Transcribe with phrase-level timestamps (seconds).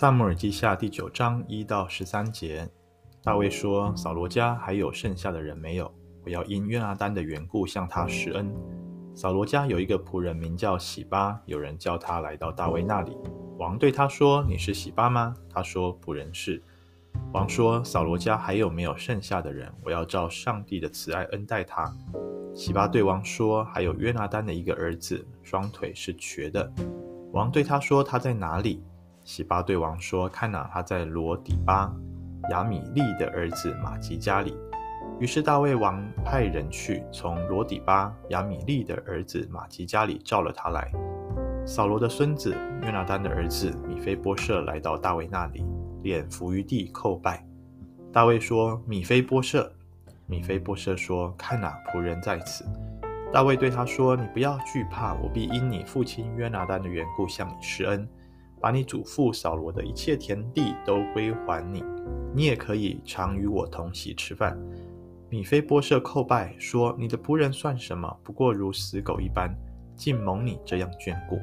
[0.00, 2.66] 撒母耳记下第九章一到十三节，
[3.22, 5.92] 大卫说：“扫罗家还有剩下的人没有？
[6.24, 8.50] 我要因约拿单的缘故向他施恩。”
[9.14, 13.14] 扫罗家有一个仆人名叫喜巴，有人叫他来到大卫那里。
[13.58, 16.62] 王对他说：“你是喜巴吗？”他说：“仆人是。”
[17.34, 19.70] 王说：“扫罗家还有没有剩下的人？
[19.84, 21.94] 我要照上帝的慈爱恩待他。”
[22.56, 26.72] 喜巴对王说：“还有约拿单的一个儿子，双腿是瘸的。”
[27.34, 28.82] 王对他说：“他在哪里？”
[29.30, 31.88] 洗巴对王说：“看哪，他在罗底巴，
[32.50, 34.58] 亚米利的儿子玛吉家里。”
[35.20, 40.90] 于是大卫王派人去，从罗底巴亚米利的儿子玛吉家里召了他来。
[41.64, 45.64] 扫罗的孙子约拿单的儿子米非波设来到大卫那里，
[46.02, 47.46] 脸伏于地叩拜。
[48.12, 49.72] 大卫说：“米非波设。”
[50.26, 52.64] 米非波设说：“看哪，仆人在此。”
[53.32, 58.08] 大卫对他说：“你不要惧怕，我必因你父亲约拿单的缘故向你施恩，
[58.60, 61.82] 把你祖父扫罗的一切田地都归还你，
[62.34, 64.58] 你也可以常与我同席吃饭。”
[65.30, 68.14] 米非波设叩拜说：“你的仆人算什么？
[68.24, 69.54] 不过如死狗一般，
[69.96, 71.40] 竟蒙你这样眷顾。”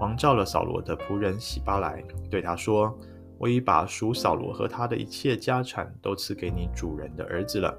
[0.00, 2.96] 王召了扫罗的仆人洗巴来，对他说
[3.36, 7.76] ：“我已把属扫罗和他的一切家产都赐给你主人的儿子了。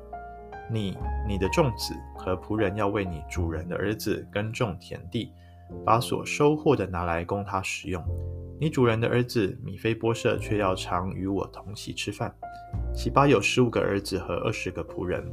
[0.70, 5.32] 你、你的众子和仆人要为你主人的儿子耕种田地，
[5.86, 8.04] 把所收获的拿来供他使用。
[8.60, 12.34] 你主人的儿子米非波设却要常与我同席吃饭。”
[12.94, 15.24] 喜巴有十五个儿子和二十个仆人。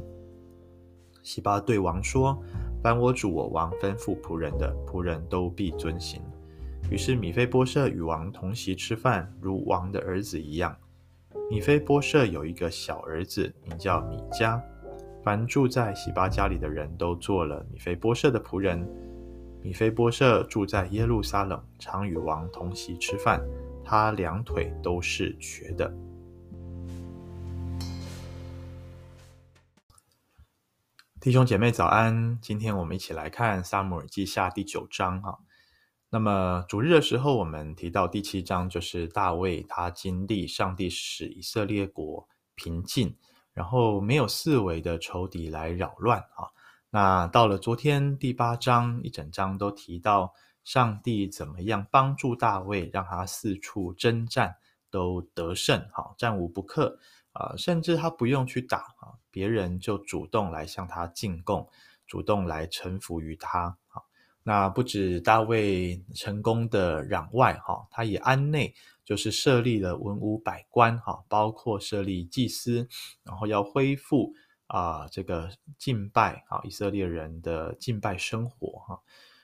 [1.23, 2.41] 喜巴对王说
[2.81, 6.21] ：“凡我主我王吩咐仆人的，仆人都必遵行。”
[6.89, 10.73] 于是米非波设与王同席吃饭，如王的儿子一样。
[11.49, 14.61] 米非波设有一个小儿子，名叫米迦。
[15.21, 18.87] 凡住在喜巴家里的人都做了米非波设的仆人。
[19.67, 23.45] 米非波设住在耶路撒冷，常与王同席吃饭。
[23.83, 25.93] 他两腿都是瘸的。
[31.19, 35.37] 弟兄姐妹早安，今天我们一起来看撒母耳记下第九章哈。
[36.09, 42.25] 那么主日的时候，我们提到第七章，就是大卫他经历上帝使以色列国
[42.55, 43.13] 平静，
[43.51, 46.55] 然后没有四围的仇敌来扰乱啊。
[46.99, 54.55] 那到了昨天第八章，一整章都提到上帝怎么样帮助大卫，让他四处征战
[54.89, 56.97] 都得胜，哈，战无不克。
[57.33, 61.69] 啊，甚至他不用去打啊，别人就主动来向他进贡，
[62.07, 63.77] 主动来臣服于他。
[63.89, 64.01] 哈，
[64.41, 68.73] 那不止大卫成功的攘外哈，他也安内，
[69.05, 72.89] 就是设立了文武百官哈，包括设立祭司，
[73.21, 74.33] 然后要恢复
[74.67, 79.01] 啊这个敬拜啊以色列人的敬拜生活哈，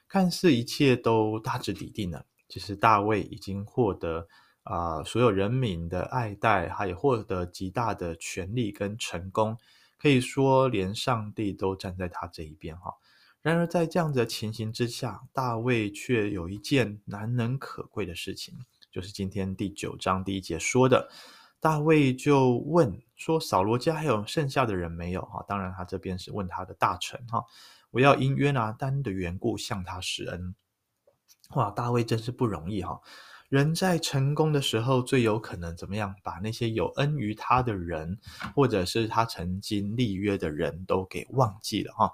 [0.07, 4.27] 看似一切都大致底定了，其实大卫已经获得。
[4.65, 9.57] 啊、所有人民的爱戴，他也获得极大的权力跟成功，
[9.99, 12.93] 可以说连上帝都站在他这一边哈。
[13.41, 18.57] 然而在这样的情形之下，大卫却有一件难能可贵的事情，
[18.89, 21.09] 就是今天第九章第一节说的，
[21.63, 27.41] 大卫就问说：“扫罗家还有剩下的人没有？”哈，当然他这边是问他的大臣哈，
[27.91, 30.53] 我要因约拿单的缘故向他施恩。
[31.51, 32.99] 哇，大卫真是不容易哈。
[33.47, 36.13] 人在成功的时候，最有可能怎么样？
[36.21, 38.19] 把那些有恩于他的人，
[38.53, 42.11] 或者是他曾经立约的人都给忘记了哈。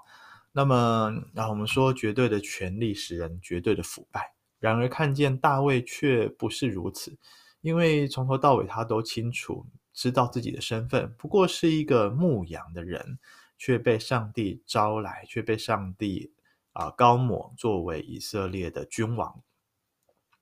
[0.52, 4.32] 那么，那我们说，绝对的权力使人绝对的腐败。
[4.60, 7.18] 然而，看见大卫却不是如此，
[7.60, 13.18] 因为从头到尾他都清楚知道自己的身份，不过是一个牧羊的人，
[13.58, 16.32] 却被上帝招来，却被上帝
[16.72, 19.42] 啊、呃、膏抹作为以色列的君王。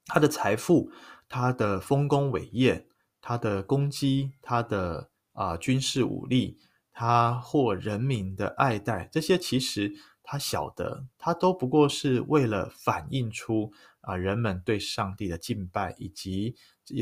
[0.06, 0.90] 他的财富、
[1.28, 2.86] 他的丰功伟业、
[3.20, 6.58] 他的攻击、他的啊、军事武力、
[6.92, 9.92] 他获人民的爱戴，这些其实
[10.22, 16.56] 他晓得，他都不过是为了反映出啊、人们对上帝的敬拜，以及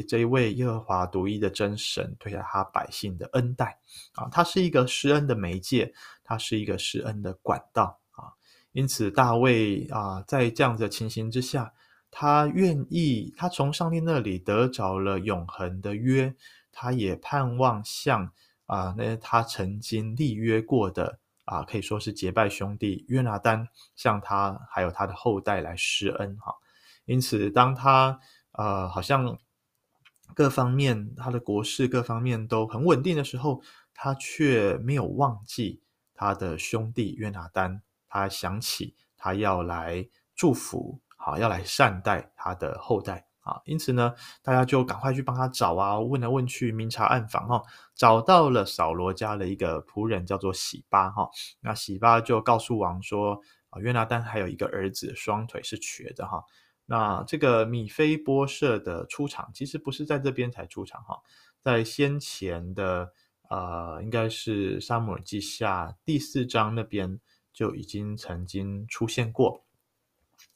[0.09, 3.79] 这一位耶和华独一的真神对待他百姓的恩待
[4.15, 5.93] 啊，他是一个施恩的媒介，
[6.25, 8.33] 他是一个施恩的管道啊，
[8.73, 11.73] 因此大卫啊，在这样的情形之下。
[12.19, 16.35] 他愿意，他从上帝那里得着了永恒的约，
[16.73, 18.32] 他也盼望向
[18.65, 26.55] 啊、那他曾经立约过的啊、可以说是结拜兄弟约拿单，向他还有他的后代来施恩哈。
[27.05, 28.19] 因此，当他
[28.53, 29.37] 呃好像
[30.34, 33.62] 各方面他的国事各方面都很稳定的时候，
[33.94, 35.82] 他却没有忘记
[36.14, 41.00] 他的兄弟约拿单，他想起他要来祝福。
[41.19, 47.61] 好，要来善待他的后代啊，因此呢，大家就赶快去帮他找啊，问来问去，明察暗访哈，
[47.96, 51.29] 找到了扫罗家的一个仆人，叫做喜巴哈。
[51.61, 53.40] 那喜巴就告诉王说，
[53.70, 56.44] 啊，约拿单还有一个儿子，双腿是瘸的哈。
[56.87, 61.21] 那这个米非波设的出场，其实不是在这边才出场哈，
[61.61, 63.12] 在先前的
[63.50, 67.21] 呃，应该是撒母耳记下第四章那边
[67.53, 69.65] 就已经曾经出现过。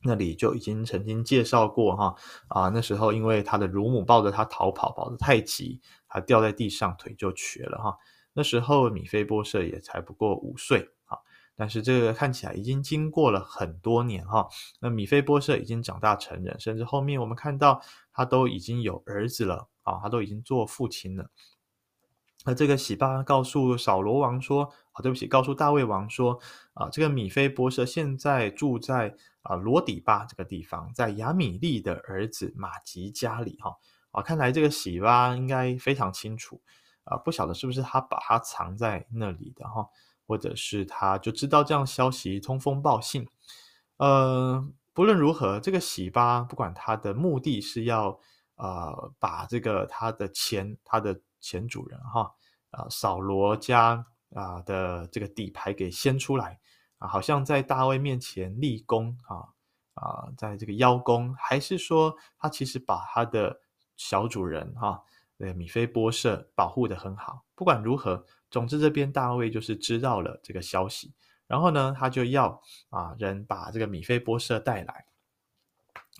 [0.02, 2.14] 那里就已经曾经介绍过哈
[2.48, 7.98] 啊，那时候因为他的乳母抱着他逃跑，跑得太急，他掉在地上，腿就瘸了哈。
[8.32, 10.88] 那时候米非波设也才不过五岁，
[11.60, 14.48] 但是这个看起来已经经过了很多年哈。
[14.80, 21.28] 那米菲波设已经长大成人，甚至后面我们看到他都已经有儿子了啊，他都已经做父亲了。
[22.46, 26.40] 那这个喜巴告诉扫罗王说：“啊，对不起，告诉大卫王说
[26.72, 33.74] 啊，这个米菲波设现在住在。”啊，罗底巴这个地方，在亚米利的儿子马吉家里，哈
[34.10, 36.60] 啊，看来这个喜巴应该非常清楚
[37.04, 39.88] 啊，不晓得是不是他把他藏在那里的哈，
[40.30, 43.26] 或者是他就知道这样消息，通风报信。
[43.96, 48.16] 呃，不论如何，这个洗巴不管他的目的是要
[48.54, 52.32] 呃把这个他的前他的前主人哈
[52.70, 56.60] 啊扫罗家啊的这个底牌给掀出来。
[56.98, 59.50] 啊，好像在大卫面前立功啊
[59.94, 63.60] 啊，在这个邀功，还是说他其实把他的
[63.96, 65.02] 小主人哈，
[65.40, 67.44] 呃米非波设保护得很好。
[67.54, 71.12] 不管如何，总之这边大卫就是知道了这个消息，
[71.46, 75.04] 然后呢，他就要啊人把这个米非波设带来。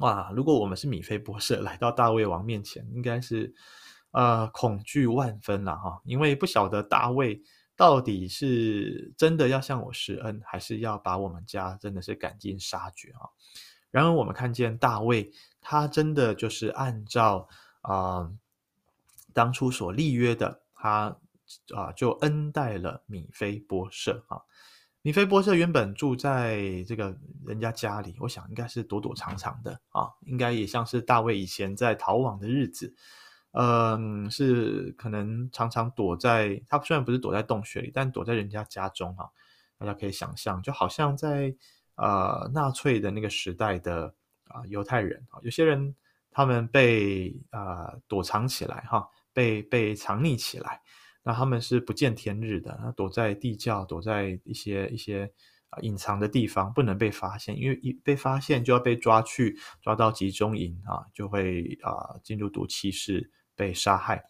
[0.01, 3.55] 哇，如果我们是米非波设来到大卫王面前，应该是
[4.11, 7.41] 呃恐惧万分了哈，因为不晓得大卫。
[7.77, 13.25] 到底是真的要向我施恩，还是要把我们家真的是赶尽杀绝啊？
[13.91, 15.33] 然而我们看见大卫，
[15.63, 17.49] 他真的就是按照
[17.81, 18.31] 啊、
[19.33, 21.17] 当初所立约的，他
[21.75, 24.41] 啊、就恩待了米非波设啊。
[25.03, 27.17] 米非波设原本住在这个
[27.47, 32.95] 人家家里，我想应该是躲躲藏藏的啊，应该也像是大卫以前在逃亡的日子。
[33.53, 39.29] 嗯，是可能常常躲在他虽然不是躲在洞穴里，但躲在人家家中哈。
[39.77, 41.53] 大家可以想象，就好像在
[41.97, 44.15] 呃纳粹的那个时代的
[44.49, 45.97] 啊犹太人啊，有些人
[46.31, 50.81] 他们被啊躲藏起来哈，被被藏匿起来，
[51.23, 55.33] 那他们是不见天日的，那躲在地窖，躲在一些一些
[55.71, 63.31] 啊隐藏的地方，不能被发现，因为一被发现就要被抓去抓到集中营啊，就会啊进入毒气室。
[63.57, 64.25] 被杀害，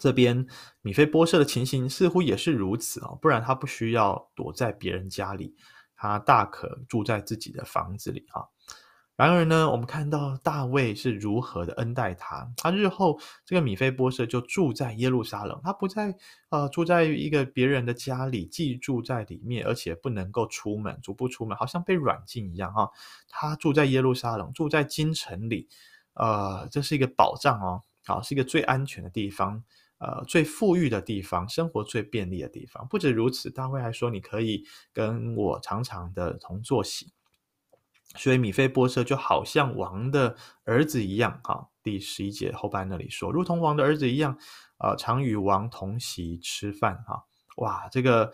[0.00, 0.44] 这边
[0.82, 5.54] 米菲波设的情形似乎也是如此啊，不然他不需要躲在别人家里，
[5.94, 8.42] 他大可住在自己的房子里啊。
[9.16, 16.14] 然而呢，我们看到大卫是如何的恩待他，他日后这个米非波设就住在耶路撒冷，他不再
[16.50, 22.90] 呃住在一个别人的家里，寄住在里面，而且不能够出门，足不出门，好像被软禁一样哈。
[23.28, 25.66] 他住在耶路撒冷，住在京城里，
[26.12, 27.82] 呃，这是一个保障哦。
[28.04, 29.64] 好，是一个最安全的地方，
[29.98, 32.86] 呃，最富裕的地方，生活最便利的地方。
[32.86, 34.62] 不止如此，大卫还说：“你可以
[34.92, 37.12] 跟我常常的同坐席。”
[38.16, 41.40] 所以米非波设就好像王的儿子一样。
[41.44, 44.36] 哈，第十一节后半那里说：“如同王的儿子一样，
[44.78, 47.24] 呃，常与王同席吃饭。”哈，
[47.56, 48.32] 哇，这个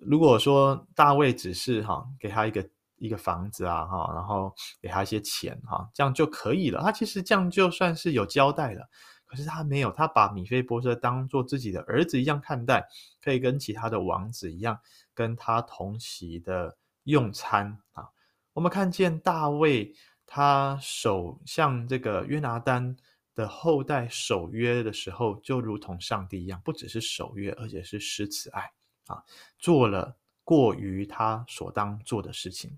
[0.00, 2.68] 如果说大卫只是哈给他一个。
[2.96, 6.80] 一个房子啊，哈，然后给他一些钱，哈，这样就可以了。
[6.80, 8.88] 他其实这样就算是有交代了，
[9.26, 12.86] 可是他没有，他把米非波设当做自己的儿子一样看待，
[13.20, 14.78] 可以跟其他的王子一样
[15.12, 18.08] 跟他同席的用餐啊。
[18.54, 19.94] 我们看见大卫
[20.26, 22.96] 他守像这个约拿单
[23.34, 28.72] 的后代守约的时候，就如同上帝一样，不只是守约，而且是施慈爱
[29.06, 29.22] 啊，
[29.58, 32.74] 做了过于他所当做的事情。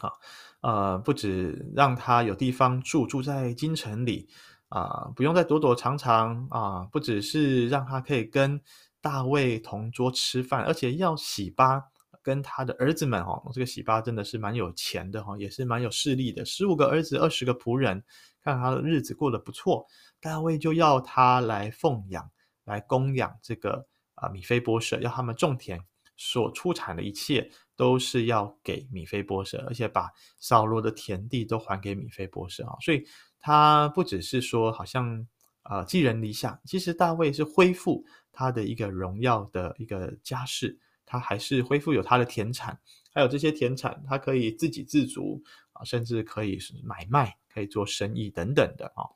[0.00, 0.12] 啊，
[0.60, 4.28] 呃，不止让他有地方住，住在京城里，
[4.68, 8.60] 啊、不用再躲躲藏藏啊、不只是让他可以跟
[9.00, 11.84] 大卫同桌吃饭，而且要洗巴
[12.26, 18.02] 跟他的儿子们哦，这个洗巴真的是蛮有钱的哈，也是蛮有势力的，十五个儿子，二十个仆人，
[18.42, 19.86] 看他的日子过得不错，
[20.20, 22.28] 大卫就要他来奉养，
[22.64, 25.80] 来供养这个啊、米非波设，要他们种田。
[26.18, 33.06] 所出产的一切都是要给米非波设，而且把扫罗的田地都还给米非波设啊，所以
[33.38, 35.26] 他不只是说好像
[35.60, 38.02] 啊寄人篱下，其实大卫是恢复
[38.32, 42.78] 他的一个荣耀的一个家世，他还是恢复有他的田产，
[43.14, 49.08] 还有这些田产他可以自给自足啊，甚至可以是买卖，可以做生意等等的啊。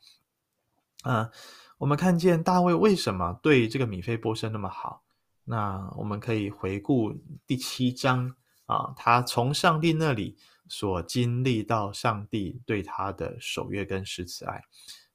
[1.05, 1.31] 嗯、
[1.79, 5.03] 我们看见大卫为什么对这个米非波设那么好？
[5.45, 7.13] 那我们可以回顾
[7.47, 8.35] 第七章
[8.67, 10.37] 啊，他从上帝那里
[10.69, 14.63] 所经历到上帝对他的守约跟施慈爱。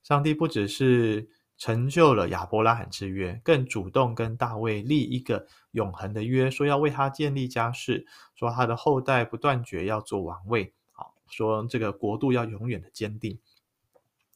[0.03, 13.39] 上帝不只是成就了亚伯拉罕之约，更主动跟大卫立一个永恒的约，说要为他建立家室，说他的后代不断绝要做王位，好，说这个国度要永远的坚定。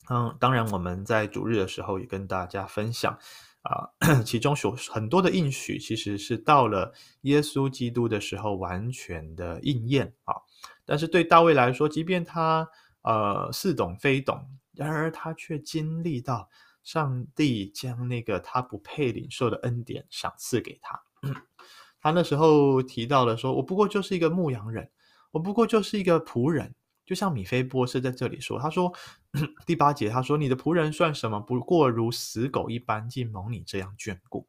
[0.10, 3.20] 嗯，当然我们在主日的时候也跟大家分享
[3.62, 3.90] 啊，
[4.26, 10.36] 其中有很多的应许，其实是到了耶稣基督的时候完全的应验啊。
[10.86, 12.68] 但是对大卫来说，即便他
[13.02, 14.48] 呃似懂非懂。
[14.74, 16.50] 然而他却经历到
[16.92, 21.00] 上帝将那个他不配领受的恩典赏赐给他。
[22.02, 24.90] 他那时候提到了说：“我不过就是一个牧羊人，
[25.30, 26.74] 我不过就是一个仆人。”
[27.06, 28.92] 就像米非波设在这里说：“他说
[29.68, 31.40] 第八节，他说你的仆人算什么？
[31.40, 34.48] 不过如死狗一般，竟蒙你这样眷顾。”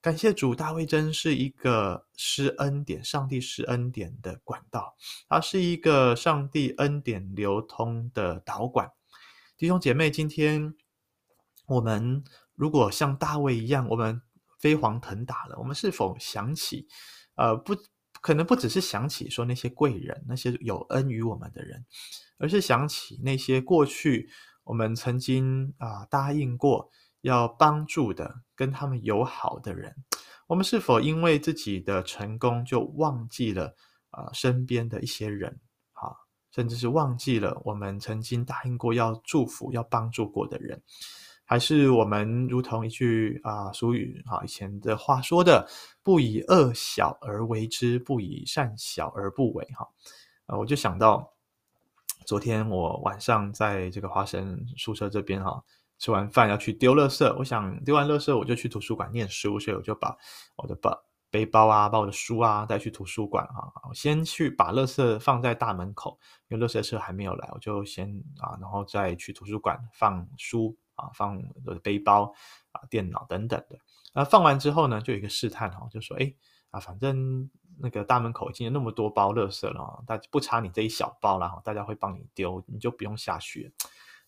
[0.00, 4.94] 感谢主，大卫真是一个施恩典、上帝施恩典的管道，
[5.28, 8.88] 他是一个上帝恩典流通的导管。
[9.56, 10.72] 弟兄姐妹，今天
[11.68, 14.20] 我们如果像大卫一样，我们
[14.58, 16.88] 飞黄腾达了，我们是否想起，
[17.36, 17.76] 呃，不
[18.20, 21.84] 可能不只是想起说那些贵人，那些有恩于我们的人，
[22.38, 24.28] 而是想起那些过去
[24.64, 29.94] 我们曾经啊、答应过要帮助的、跟他们友好的人，
[30.48, 33.76] 我们是否因为自己的成功就忘记了
[34.10, 35.60] 啊、身边的一些人？
[36.50, 40.82] 甚至是忘记了我们曾经答应过要祝福、要帮助过的人，
[41.50, 45.66] 还是我们如同一句啊俗语啊以前的话说的
[46.04, 49.88] “不以恶小而为之，不以善小而不为”哈
[50.44, 51.32] 啊，我就想到
[52.26, 55.64] 昨天我晚上在这个华神宿舍这边哈，
[55.98, 60.14] 吃完饭要去丢垃圾，我想丢完垃圾我就去图书馆念书，所以我就把
[60.56, 60.94] 我的把
[61.30, 63.72] 背包啊，把我的书啊带去图书馆啊。
[63.88, 68.06] 我先去把垃圾放在大门口，因为垃圾车还没有来，我就先
[68.38, 72.34] 啊，然后再去图书馆放书啊，放我的背包
[72.72, 73.78] 啊、电脑等等的。
[74.12, 76.34] 那放完之后呢，就有一个试探哈，就说：哎
[76.70, 83.72] 啊，反正那个大门口已经有那么多包垃圾了，大不差你这一小包了哈，大家会帮你丢，你就不用下去。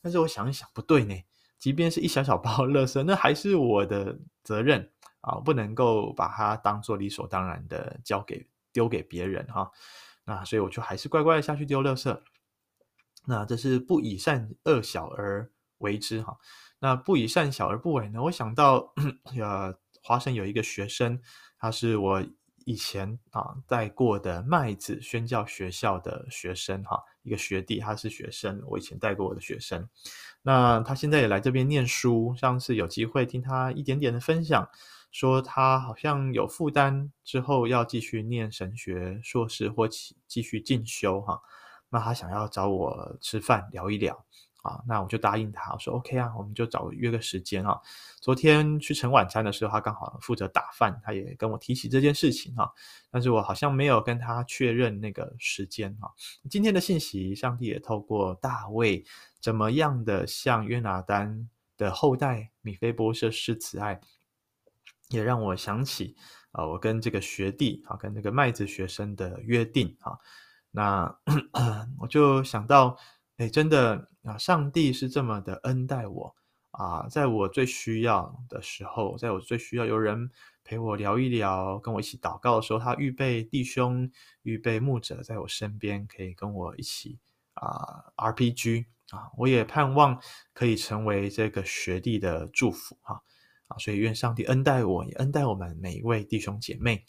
[0.00, 1.14] 但是我想一想，不对呢，
[1.58, 4.90] 即便是一小小包垃圾，那还是我的责任。
[5.22, 9.70] 啊，不能够把它当做理所当然的交给丢给别人哈，
[10.24, 12.18] 那所以我就还是乖乖的下去丢垃圾。
[13.26, 15.50] 那这是不以善恶小而
[15.80, 16.34] 为之哈，
[16.78, 18.22] 那不以善小而不为呢？
[18.22, 18.94] 我想到
[19.38, 21.20] 呃，华神有一个学生，
[21.58, 22.25] 他是我
[22.64, 29.87] 以前啊带过的麦子宣教学校的学生哈，一个学弟，他是学生，我以前带过我的学生。
[30.42, 34.68] 那他现在也来这边念书，上次有机会听他一点点的分享。
[35.12, 41.42] 说他好像有负担，之后要继续念神学硕士或继继续进修哈，
[41.88, 44.25] 那他想要找我吃饭聊一聊
[44.62, 47.81] 啊，那我就答应他，我说 OK 啊，我们就找约个时间啊。
[48.21, 52.73] 昨天去盛晚餐的时候，他刚好负责打饭，他也跟我提起这件事情哈，
[53.11, 56.12] 但是我好像没有跟他确认那个时间哈。
[56.50, 59.05] 今天的信息，上帝也透过大卫
[59.40, 64.00] 怎么样的向约拿单的后代米非波设施慈爱。
[65.09, 66.14] 也让我想起
[66.52, 70.17] 啊，我跟这个学弟啊，跟这个麦子学生的约定啊，
[70.71, 71.19] 那
[71.99, 72.97] 我就想到，
[73.38, 76.36] 哎，真的啊，上帝是这么的恩待我
[76.72, 80.30] 啊，在我最需要的时候，在我最需要有人
[80.62, 84.10] 陪我聊一聊，跟我一起祷告的时候，他预备弟兄，
[84.42, 87.18] 预备牧者在我身边，可以跟我一起
[87.54, 90.20] 啊 RPG 啊，我也盼望
[90.52, 93.22] 可以成为这个学弟的祝福哈。
[93.68, 97.04] 啊，所以愿上帝恩待我，也恩待我们每一位弟兄姐妹。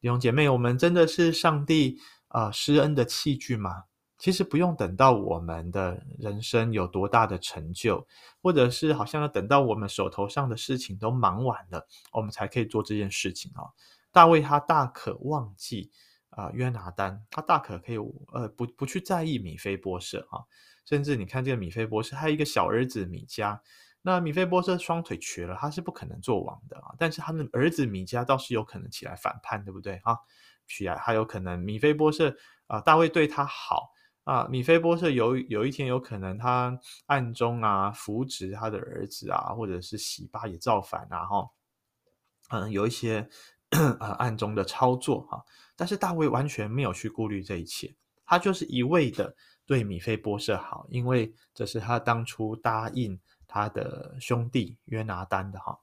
[0.00, 3.84] 弟兄姐妹，我们真的是上帝啊、施恩的器具吗？
[4.18, 8.06] 其实不用等到我们的人生有多大的成就，
[8.42, 13.64] 或者是好像要等到我们手头上的事情都忙完了，我们才可以做这件事情啊。
[14.10, 15.90] 大卫他大可忘记
[16.30, 17.96] 啊、约拿单，他大可可以
[18.32, 20.40] 呃不不去在意米非波设啊，
[20.84, 23.58] 甚至你看这个米非波设，还有一个小儿子米迦。
[24.02, 26.94] 那米非波设双腿瘸了，他是不可能做王的啊。
[26.98, 30.16] 但是他的儿子米迦倒是有可能起来反叛，对不对啊？
[30.68, 33.90] 起来还有可能米非波设啊，大卫对他好
[34.26, 34.46] 啊。
[34.50, 41.50] 米非波设有有一天有可能他暗中啊扶植他的儿子啊，或者是洗巴也造反啊，哈，
[42.50, 43.26] 嗯，有一些
[43.98, 45.42] 啊 暗中的操作哈。
[45.74, 55.78] 但是大卫完全没有去顾虑这一切，他就是一味的对米非波设好，因为这是他当初答应他的兄弟约拿单的哈。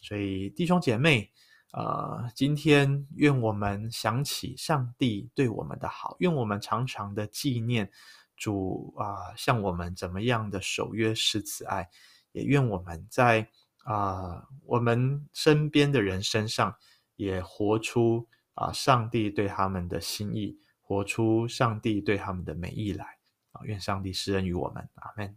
[0.00, 1.30] 所以弟兄姐妹，
[1.72, 7.90] 呃，今天愿我们想起上帝对我们的好，愿我们常常的纪念
[8.36, 11.90] 主啊，向我们怎么样的守约施慈爱，
[12.32, 13.46] 也愿我们在
[13.84, 16.74] 啊我们身边的人身上
[17.16, 23.04] 也活出啊上帝对他们的心意，活出上帝对他们的美意来
[23.52, 23.60] 啊。
[23.64, 25.36] 愿上帝施恩于我们，阿门。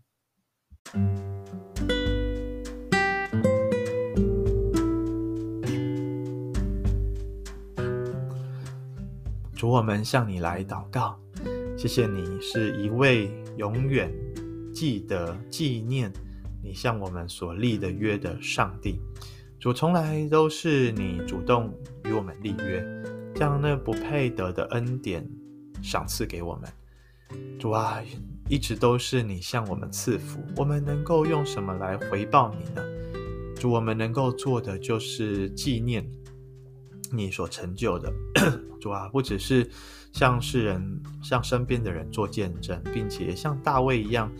[9.61, 11.15] 主，我们向你来祷告，
[11.77, 14.11] 谢谢你是一位永远
[14.73, 16.11] 记得纪念
[16.63, 18.99] 你向我们所立的约的上帝。
[19.59, 21.71] 主，从来都是你主动
[22.05, 22.83] 与我们立约，
[23.35, 25.29] 将那不配得的恩典
[25.83, 26.67] 赏赐给我们。
[27.59, 28.01] 主啊，
[28.49, 32.81] 一直都是你向我们赐福，我们能够用什么来回报你呢？
[33.55, 36.03] 主，我们能够做的就是纪念
[37.11, 38.11] 你所成就的。
[38.79, 39.69] 主啊，不只是
[40.11, 44.31] 向世人、向身边的人做见证，并且像大卫一样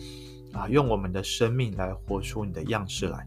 [0.52, 3.26] 啊，用我们的生命来活出你的样式来。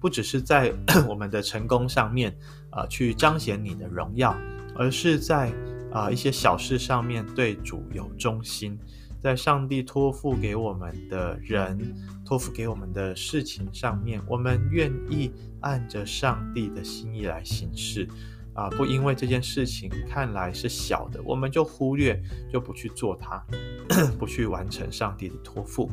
[0.00, 0.72] 不只是在
[1.08, 2.34] 我们的成功上面
[2.70, 4.36] 啊，去彰显你的荣耀，
[4.74, 5.52] 而是在
[5.92, 8.78] 啊一些小事上面对主有忠心。
[9.22, 11.96] 在上帝托付给我们的人、
[12.26, 18.06] 托付给我们的事情上面，我们愿意按着上帝的心意来行事，
[18.54, 22.20] 啊，不因为这件事情看来是小的，我们就忽略，
[22.52, 23.44] 就不去做它，
[24.18, 25.90] 不去完成上帝的托付。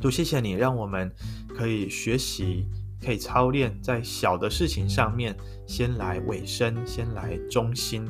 [0.00, 1.12] 主，谢谢你，让我们
[1.48, 2.66] 可以学习。
[3.04, 5.36] 可以操练在小的事情上面，
[5.66, 8.08] 先来委身，先来忠心，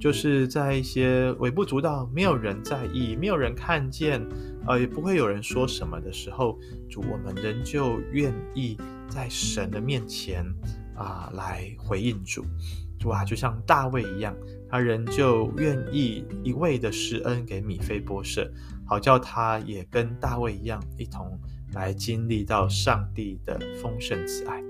[0.00, 4.24] 就是在一些微不足道、没有人在意、没有人看见，
[4.68, 6.56] 呃，也不会有人说什么的时候，
[6.88, 10.46] 主，我们仍旧愿意在神的面前
[10.96, 12.44] 啊、呃，来回应主，
[12.98, 14.36] 主啊，就像大卫一样，
[14.68, 18.50] 他仍旧愿意一味的施恩给米非波设，
[18.86, 21.38] 好叫他也跟大卫一样一同。
[21.72, 24.62] 来经历到上帝的丰盛慈爱，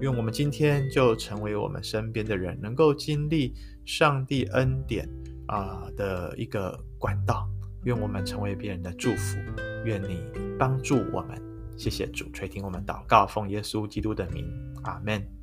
[0.00, 3.54] 愿我们今天就成为我们身边的人，能够经历
[3.86, 5.08] 上帝恩典
[5.46, 7.48] 啊的一个管道。
[7.84, 9.38] 愿我们成为别人的祝福，
[9.84, 10.20] 愿你
[10.58, 11.40] 帮助我们。
[11.78, 14.44] 谢谢主垂听我们祷告，奉耶稣基督的名，
[14.82, 15.39] 阿门。